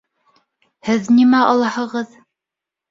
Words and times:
Һеҙ 0.89 1.11
нимә 1.19 1.45
алаһығыҙ? 1.53 2.21